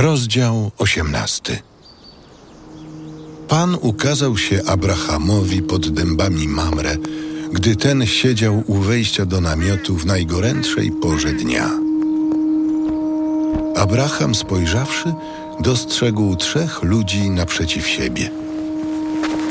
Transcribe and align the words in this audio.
Rozdział 0.00 0.70
18 0.78 1.62
Pan 3.48 3.76
ukazał 3.80 4.38
się 4.38 4.60
Abrahamowi 4.66 5.62
pod 5.62 5.88
dębami 5.88 6.48
Mamre, 6.48 6.96
gdy 7.52 7.76
ten 7.76 8.06
siedział 8.06 8.62
u 8.66 8.74
wejścia 8.74 9.26
do 9.26 9.40
namiotu 9.40 9.96
w 9.96 10.06
najgorętszej 10.06 10.90
porze 10.90 11.32
dnia. 11.32 11.70
Abraham 13.76 14.34
spojrzawszy, 14.34 15.14
dostrzegł 15.60 16.36
trzech 16.36 16.82
ludzi 16.82 17.30
naprzeciw 17.30 17.88
siebie. 17.88 18.30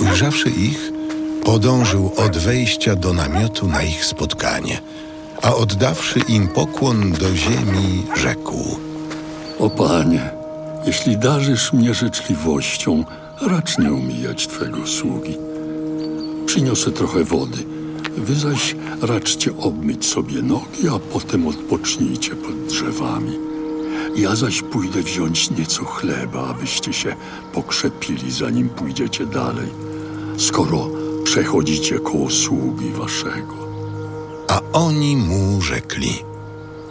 Ujrzawszy 0.02 0.50
ich, 0.50 0.92
podążył 1.44 2.12
od 2.18 2.38
wejścia 2.38 2.96
do 2.96 3.14
namiotu 3.14 3.68
na 3.68 3.84
ich 3.84 4.06
spotkanie, 4.06 4.82
a 5.42 5.56
oddawszy 5.56 6.20
im 6.20 6.48
pokłon 6.48 7.12
do 7.12 7.36
ziemi, 7.36 8.04
rzekł– 8.16 8.78
O 9.60 9.70
Panie, 9.70 10.37
jeśli 10.86 11.18
darzysz 11.18 11.74
mnie 11.74 11.94
życzliwością, 11.94 13.06
racz 13.42 13.78
nie 13.78 13.94
omijać 13.94 14.48
Twego 14.48 14.88
sługi. 14.88 15.38
Przyniosę 16.46 16.92
trochę 16.92 17.24
wody. 17.24 17.58
Wy 18.18 18.36
zaś 18.36 18.76
raczcie 19.02 19.58
obmyć 19.58 20.06
sobie 20.06 20.42
nogi, 20.42 20.88
a 20.96 21.00
potem 21.14 21.48
odpocznijcie 21.48 22.36
pod 22.36 22.66
drzewami. 22.68 23.40
Ja 24.16 24.36
zaś 24.36 24.62
pójdę 24.62 25.02
wziąć 25.02 25.50
nieco 25.50 25.86
chleba, 25.86 26.48
abyście 26.48 26.94
się 26.94 27.16
pokrzepili, 27.54 28.32
zanim 28.32 28.70
pójdziecie 28.70 29.26
dalej, 29.26 29.68
skoro 30.38 30.90
przechodzicie 31.24 32.00
koło 32.00 32.30
sługi 32.30 32.92
waszego. 32.92 33.54
A 34.48 34.62
oni 34.74 35.18
mu 35.18 35.62
rzekli. 35.62 36.12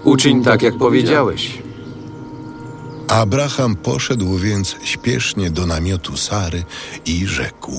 Uczyń 0.04 0.44
tak, 0.44 0.62
jak 0.62 0.78
powiedziałeś. 0.78 1.65
Abraham 3.08 3.76
poszedł 3.76 4.38
więc 4.38 4.76
śpiesznie 4.84 5.50
do 5.50 5.66
namiotu 5.66 6.16
Sary 6.16 6.64
i 7.06 7.26
rzekł. 7.26 7.72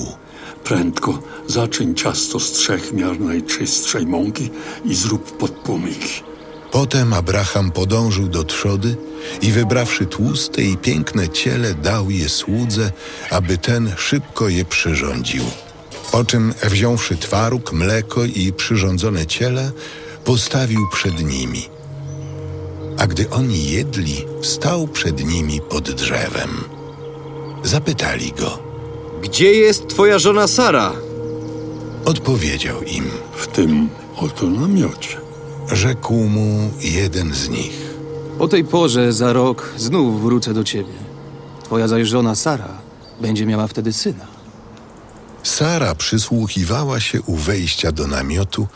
Prędko 0.64 1.20
zaczyń 1.47 1.95
ciasto 1.95 2.39
z 2.39 2.52
trzech 2.52 2.94
miar 2.94 3.20
najczystszej 3.20 4.05
mąki 4.05 4.50
i 4.86 4.95
zrób 4.95 5.38
podpłomyki. 5.38 6.23
Potem 6.72 7.14
Abraham 7.14 7.72
podążył 7.72 8.28
do 8.28 8.44
trzody 8.44 8.98
i 9.42 9.52
wybrawszy 9.52 10.05
tłuste 10.05 10.61
i 10.64 10.78
piękne 10.78 11.30
ciele, 11.30 11.73
dał 11.73 12.09
je 12.11 12.30
słudze, 12.30 12.92
aby 13.30 13.58
ten 13.58 13.92
szybko 13.98 14.50
je 14.50 14.66
przyrządził. 14.66 15.44
Po 16.11 16.25
czym, 16.25 16.53
wziąwszy 16.64 17.17
twaróg, 17.17 17.73
mleko 17.73 18.25
i 18.25 18.53
przyrządzone 18.53 19.25
ciele, 19.25 19.72
postawił 20.25 20.88
przed 20.94 21.23
nimi. 21.23 21.77
A 22.98 23.08
gdy 23.08 23.30
oni 23.30 23.72
jedli, 23.72 24.26
stał 24.42 24.88
przed 24.88 25.26
nimi 25.26 25.62
pod 25.62 25.92
drzewem. 25.92 26.50
Zapytali 27.64 28.31
go. 28.31 28.59
Gdzie 29.22 29.54
jest 29.54 29.88
twoja 29.88 30.20
żona 30.20 30.48
Sara? 30.48 30.94
Odpowiedział 32.06 32.81
im. 32.84 33.04
W 33.36 33.48
tym 33.48 33.89
oto 34.16 34.45
namiocie. 34.45 35.17
Rzekł 35.72 36.14
mu 36.14 36.72
jeden 36.81 37.34
z 37.34 37.50
nich. 37.50 37.95
O 38.39 38.48
tej 38.48 38.64
porze 38.64 39.14
za 39.14 39.34
rok 39.34 39.73
znów 39.78 40.22
wrócę 40.22 40.54
do 40.54 40.64
ciebie. 40.64 40.94
Twoja 41.64 41.88
zaś 41.88 42.08
żona 42.08 42.36
Sara 42.36 42.82
będzie 43.22 43.45
miała 43.45 43.67
wtedy 43.67 43.94
syna. 43.94 44.26
Sara 45.44 45.95
przysłuchiwała 45.95 47.00
się 47.00 47.22
u 47.22 47.36
wejścia 47.36 47.92
do 47.92 48.08
namiotu, 48.08 48.67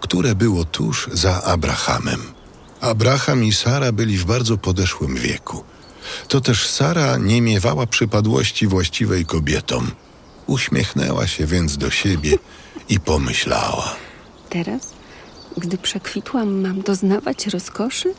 które 0.00 0.34
było 0.34 0.64
tuż 0.64 1.08
za 1.12 1.42
Abrahamem. 1.42 2.37
Abraham 2.80 3.44
i 3.44 3.52
Sara 3.52 3.92
byli 3.92 4.18
w 4.18 4.24
bardzo 4.24 4.58
podeszłym 4.58 5.14
wieku. 5.14 5.64
To 6.28 6.40
też 6.40 6.66
Sara 6.66 7.16
nie 7.16 7.42
miewała 7.42 7.86
przypadłości 7.86 8.66
właściwej 8.66 9.24
kobietom. 9.24 9.90
Uśmiechnęła 10.46 11.26
się 11.26 11.46
więc 11.46 11.76
do 11.76 11.90
siebie 11.90 12.38
i 12.88 13.00
pomyślała. 13.00 13.94
Teraz, 14.50 14.92
gdy 15.56 15.78
przekwitłam, 15.78 16.60
mam 16.60 16.82
doznawać 16.82 17.46
rozkoszy? 17.46 18.14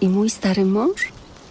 I 0.00 0.08
mój 0.08 0.30
stary 0.30 0.64
mąż? 0.64 1.00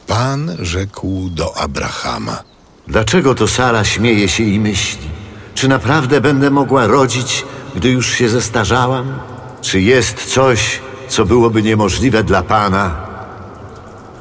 Pan 0.08 0.56
rzekł 0.60 1.30
do 1.30 1.58
Abrahama. 1.58 2.44
Dlaczego 2.88 3.36
to 3.36 3.48
Sara 3.48 3.84
śmieje 3.84 4.30
się 4.30 4.44
i 4.44 4.60
myśli? 4.60 5.10
Czy 5.56 5.68
naprawdę 5.68 6.22
będę 6.22 6.50
mogła 6.50 6.88
rodzić, 6.88 7.46
gdy 7.76 7.90
już 7.90 8.14
się 8.14 8.30
zestarzałam? 8.30 9.20
Czy 9.62 9.82
jest 9.82 10.26
coś, 10.26 10.82
co 11.08 11.26
byłoby 11.26 11.64
niemożliwe 11.64 12.24
dla 12.24 12.44
Pana? 12.44 13.06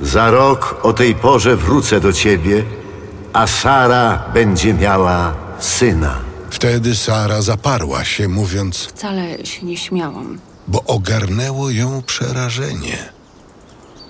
Za 0.01 0.31
rok 0.31 0.81
o 0.83 0.93
tej 0.93 1.15
porze 1.15 1.57
wrócę 1.57 2.01
do 2.01 2.13
ciebie, 2.13 2.65
a 3.33 3.47
Sara 3.47 4.25
będzie 4.35 4.75
miała 4.75 5.35
syna. 5.59 6.15
Wtedy 6.51 6.95
Sara 6.97 7.43
zaparła 7.43 8.05
się, 8.05 8.29
mówiąc, 8.29 8.85
Wcale 8.85 9.47
się 9.47 9.67
nie 9.67 9.77
śmiałam. 9.77 10.39
bo 10.69 10.83
ogarnęło 10.85 11.71
ją 11.71 12.03
przerażenie. 12.03 12.99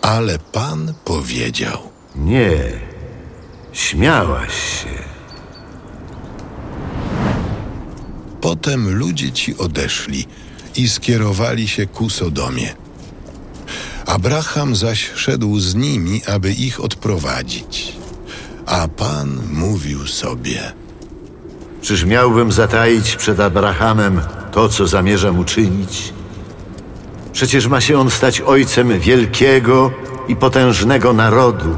Ale 0.02 0.38
Pan 0.38 0.94
powiedział. 1.04 1.78
Nie, 2.16 2.56
śmiałaś 3.72 4.54
się. 4.82 4.88
Potem 8.40 8.94
ludzie 8.98 9.32
ci 9.32 9.58
odeszli 9.58 10.26
i 10.76 10.88
skierowali 10.88 11.68
się 11.68 11.86
ku 11.86 12.10
Sodomie. 12.10 12.74
Abraham 14.06 14.76
zaś 14.76 15.10
szedł 15.14 15.58
z 15.58 15.74
nimi, 15.74 16.22
aby 16.26 16.52
ich 16.52 16.84
odprowadzić. 16.84 17.92
A 18.66 18.88
Pan 18.88 19.40
mówił 19.52 20.06
sobie. 20.06 20.72
Czyż 21.82 22.04
miałbym 22.04 22.52
zataić 22.52 23.16
przed 23.16 23.40
Abrahamem 23.40 24.20
to, 24.52 24.68
co 24.68 24.86
zamierzam 24.86 25.38
uczynić? 25.38 26.12
Przecież 27.32 27.66
ma 27.66 27.80
się 27.80 27.98
on 27.98 28.10
stać 28.10 28.40
ojcem 28.40 29.00
wielkiego 29.00 29.90
i 30.28 30.36
potężnego 30.36 31.12
narodu, 31.12 31.76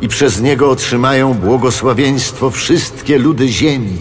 i 0.00 0.08
przez 0.08 0.40
niego 0.40 0.70
otrzymają 0.70 1.34
błogosławieństwo 1.34 2.50
wszystkie 2.50 3.18
ludy 3.18 3.48
ziemi. 3.48 3.98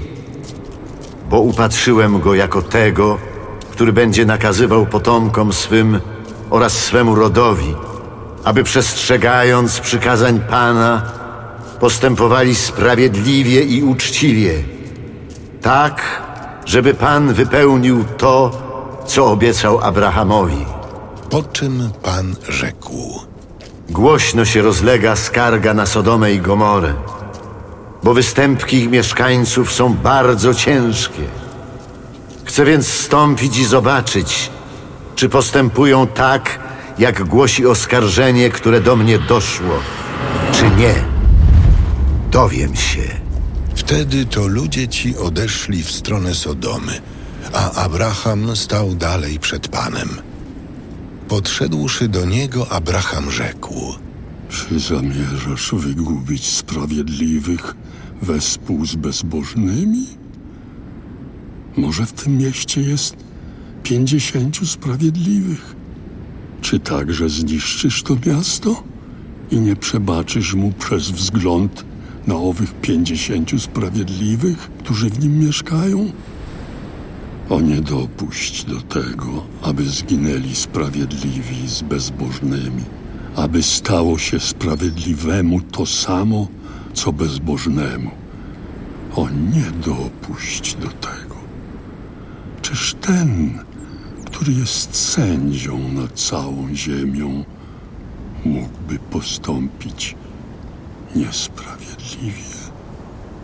Bo 1.29 1.39
upatrzyłem 1.39 2.19
go 2.19 2.35
jako 2.35 2.61
tego, 2.61 3.17
który 3.79 3.93
będzie 3.93 4.25
nakazywał 4.25 4.85
potomkom 4.85 5.53
swym 5.53 5.99
oraz 6.49 6.73
swemu 6.73 7.15
rodowi, 7.15 7.75
aby 8.43 8.63
przestrzegając 8.63 9.79
przykazań 9.79 10.39
Pana, 10.49 11.01
postępowali 11.79 12.55
sprawiedliwie 12.55 13.61
i 13.61 13.83
uczciwie, 13.83 14.53
tak, 15.61 16.21
żeby 16.65 16.93
Pan 16.93 17.33
wypełnił 17.33 18.03
to, 18.17 18.51
co 19.05 19.31
obiecał 19.31 19.79
Abrahamowi. 19.81 20.65
Po 21.29 21.43
czym 21.43 21.89
Pan 22.03 22.35
rzekł. 22.49 23.19
Głośno 23.89 24.45
się 24.45 24.61
rozlega 24.61 25.15
skarga 25.15 25.73
na 25.73 25.85
Sodomę 25.85 26.33
i 26.33 26.39
Gomorę, 26.39 26.93
bo 28.03 28.13
występki 28.13 28.77
ich 28.77 28.89
mieszkańców 28.89 29.71
są 29.71 29.93
bardzo 29.93 30.53
ciężkie. 30.53 31.38
Chcę 32.49 32.65
więc 32.65 32.87
stąpić 32.87 33.57
i 33.57 33.65
zobaczyć, 33.65 34.49
czy 35.15 35.29
postępują 35.29 36.07
tak, 36.07 36.59
jak 36.99 37.23
głosi 37.23 37.65
oskarżenie, 37.65 38.49
które 38.49 38.81
do 38.81 38.95
mnie 38.95 39.19
doszło, 39.19 39.79
czy 40.51 40.63
nie. 40.63 40.95
Dowiem 42.31 42.75
się. 42.75 43.01
Wtedy 43.75 44.25
to 44.25 44.47
ludzie 44.47 44.87
ci 44.87 45.17
odeszli 45.17 45.83
w 45.83 45.91
stronę 45.91 46.35
Sodomy, 46.35 47.01
a 47.53 47.71
Abraham 47.71 48.55
stał 48.55 48.95
dalej 48.95 49.39
przed 49.39 49.67
Panem. 49.67 50.09
Podszedłszy 51.27 52.07
do 52.07 52.25
niego, 52.25 52.71
Abraham 52.71 53.31
rzekł. 53.31 53.93
Czy 54.49 54.79
zamierzasz 54.79 55.71
wygubić 55.73 56.47
sprawiedliwych 56.47 57.75
wespół 58.21 58.85
z 58.85 58.95
bezbożnymi? 58.95 60.18
Może 61.79 62.05
w 62.05 62.11
tym 62.11 62.37
mieście 62.37 62.81
jest 62.81 63.15
pięćdziesięciu 63.83 64.65
sprawiedliwych? 64.65 65.75
Czy 66.61 66.79
także 66.79 67.29
zniszczysz 67.29 68.03
to 68.03 68.15
miasto 68.27 68.83
i 69.51 69.57
nie 69.57 69.75
przebaczysz 69.75 70.53
mu 70.53 70.71
przez 70.71 71.11
wzgląd 71.11 71.85
na 72.27 72.35
owych 72.35 72.73
pięćdziesięciu 72.73 73.59
sprawiedliwych, 73.59 74.57
którzy 74.57 75.09
w 75.09 75.19
nim 75.19 75.39
mieszkają? 75.39 76.11
O 77.49 77.61
nie 77.61 77.81
dopuść 77.81 78.65
do 78.65 78.81
tego, 78.81 79.43
aby 79.61 79.85
zginęli 79.85 80.55
sprawiedliwi 80.55 81.67
z 81.67 81.81
bezbożnymi, 81.81 82.83
aby 83.35 83.63
stało 83.63 84.17
się 84.17 84.39
sprawiedliwemu 84.39 85.61
to 85.61 85.85
samo, 85.85 86.47
co 86.93 87.13
bezbożnemu. 87.13 88.11
O 89.15 89.29
nie 89.29 89.71
dopuść 89.85 90.75
do 90.75 90.87
tego. 90.87 91.28
Czyż 92.61 92.95
ten, 93.01 93.59
który 94.25 94.53
jest 94.53 94.95
sędzią 94.95 95.93
nad 95.93 96.19
całą 96.19 96.75
ziemią, 96.75 97.43
mógłby 98.45 98.99
postąpić 99.11 100.15
niesprawiedliwie. 101.15 102.59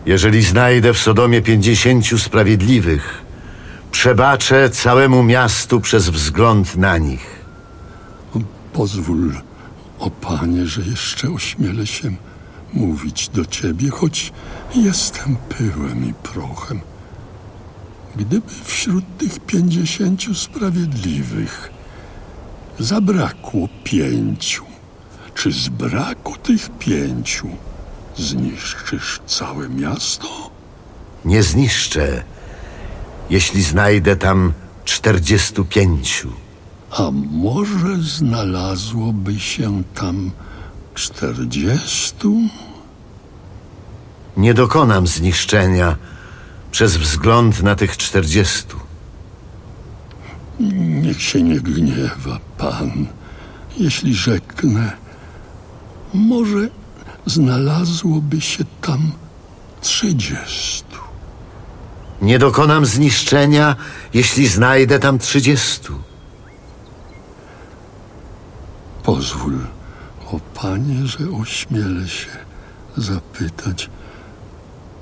Jeżeli 0.05 0.41
znajdę 0.43 0.93
w 0.93 0.97
Sodomie 0.97 1.41
pięćdziesięciu 1.41 2.19
sprawiedliwych, 2.19 3.21
przebaczę 3.91 4.69
całemu 4.69 5.23
miastu 5.23 5.81
przez 5.81 6.09
wzgląd 6.09 6.75
na 6.75 6.97
nich. 6.97 7.45
Pozwól, 8.73 9.33
o 9.99 10.09
Panie, 10.09 10.65
że 10.65 10.81
jeszcze 10.81 11.29
ośmielę 11.29 11.87
się 11.87 12.15
mówić 12.73 13.29
do 13.29 13.45
Ciebie, 13.45 13.89
choć 13.89 14.33
jestem 14.75 15.35
pyłem 15.49 16.09
i 16.09 16.13
prochem. 16.13 16.81
Gdyby 18.15 18.41
wśród 18.63 19.17
tych 19.17 19.39
pięćdziesięciu 19.39 20.35
sprawiedliwych 20.35 21.69
zabrakło 22.79 23.69
pięciu, 23.83 24.65
czy 25.35 25.51
z 25.51 25.69
braku 25.69 26.35
tych 26.43 26.69
pięciu 26.79 27.47
zniszczysz 28.17 29.21
całe 29.27 29.69
miasto? 29.69 30.27
Nie 31.25 31.43
zniszczę, 31.43 32.23
jeśli 33.29 33.63
znajdę 33.63 34.15
tam 34.15 34.53
czterdziestu 34.85 35.65
pięciu. 35.65 36.31
A 36.91 37.11
może 37.31 37.97
znalazłoby 37.97 39.39
się 39.39 39.83
tam 39.95 40.31
czterdziestu? 40.93 42.37
Nie 44.37 44.53
dokonam 44.53 45.07
zniszczenia 45.07 45.95
przez 46.75 46.97
wzgląd 46.97 47.63
na 47.63 47.75
tych 47.75 47.97
czterdziestu. 47.97 48.77
Niech 51.03 51.21
się 51.21 51.43
nie 51.43 51.59
gniewa 51.59 52.39
Pan, 52.57 53.07
jeśli 53.77 54.15
rzeknę, 54.15 54.91
może 56.13 56.69
znalazłoby 57.25 58.41
się 58.41 58.63
tam 58.81 59.11
trzydziestu. 59.81 60.97
Nie 62.21 62.39
dokonam 62.39 62.85
zniszczenia, 62.85 63.75
jeśli 64.13 64.47
znajdę 64.47 64.99
tam 64.99 65.19
trzydziestu. 65.19 65.93
Pozwól, 69.03 69.59
o 70.31 70.39
Panie, 70.39 71.07
że 71.07 71.19
ośmielę 71.41 72.07
się 72.07 72.37
zapytać, 72.97 73.89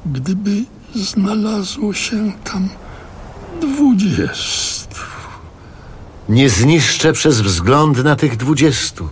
gdyby 0.05 0.65
znalazło 0.95 1.93
się 1.93 2.31
tam 2.43 2.69
dwudziestu. 3.61 4.95
Nie 6.29 6.49
zniszczę 6.49 7.13
przez 7.13 7.41
wzgląd 7.41 8.03
na 8.03 8.15
tych 8.15 8.37
dwudziestu. 8.37 9.09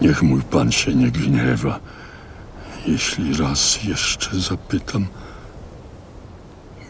Niech 0.00 0.22
mój 0.22 0.42
Pan 0.42 0.72
się 0.72 0.94
nie 0.94 1.10
gniewa, 1.10 1.80
jeśli 2.86 3.36
raz 3.36 3.84
jeszcze 3.84 4.40
zapytam, 4.40 5.06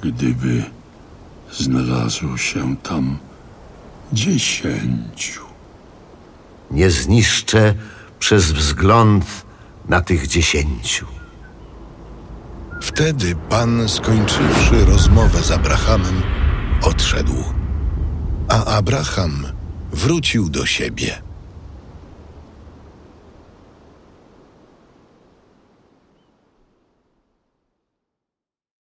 gdyby 0.01 0.65
znalazło 1.53 2.37
się 2.39 2.77
tam 2.77 3.19
dziesięciu. 4.13 5.43
Nie 6.71 6.91
zniszczę 6.91 7.75
przez 8.19 8.53
wzgląd 8.53 9.25
na 9.89 10.01
tych 10.01 10.27
dziesięciu. 10.27 11.22
Wtedy 12.83 13.35
Pan, 13.49 13.89
skończywszy 13.89 14.85
rozmowę 14.85 15.43
z 15.43 15.51
Abrahamem, 15.51 16.23
odszedł. 16.83 17.45
A 18.49 18.65
Abraham 18.65 19.47
wrócił 19.93 20.49
do 20.51 20.67
siebie. 20.67 21.23